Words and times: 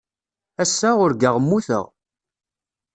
Ass-a, 0.63 0.89
urgaɣ 1.03 1.35
mmuteɣ. 1.39 1.85